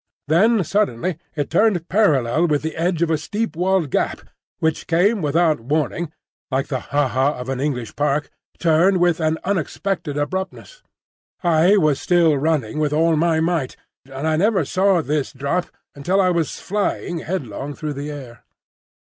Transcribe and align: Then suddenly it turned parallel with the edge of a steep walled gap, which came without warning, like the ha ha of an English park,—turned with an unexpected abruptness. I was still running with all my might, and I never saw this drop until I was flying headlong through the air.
Then 0.27 0.63
suddenly 0.63 1.19
it 1.35 1.51
turned 1.51 1.87
parallel 1.87 2.47
with 2.47 2.63
the 2.63 2.75
edge 2.75 3.03
of 3.03 3.11
a 3.11 3.19
steep 3.19 3.55
walled 3.55 3.91
gap, 3.91 4.21
which 4.57 4.87
came 4.87 5.21
without 5.21 5.59
warning, 5.59 6.11
like 6.49 6.69
the 6.69 6.79
ha 6.79 7.07
ha 7.07 7.33
of 7.33 7.49
an 7.49 7.59
English 7.59 7.95
park,—turned 7.95 8.97
with 8.97 9.19
an 9.19 9.37
unexpected 9.43 10.17
abruptness. 10.17 10.81
I 11.43 11.77
was 11.77 12.01
still 12.01 12.35
running 12.35 12.79
with 12.79 12.93
all 12.93 13.15
my 13.15 13.41
might, 13.41 13.75
and 14.11 14.27
I 14.27 14.37
never 14.37 14.65
saw 14.65 15.03
this 15.03 15.31
drop 15.33 15.67
until 15.93 16.19
I 16.19 16.31
was 16.31 16.59
flying 16.59 17.19
headlong 17.19 17.75
through 17.75 17.93
the 17.93 18.09
air. 18.09 18.43